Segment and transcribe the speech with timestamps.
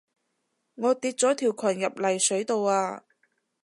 [0.73, 3.03] 我跌咗條裙入泥水度啊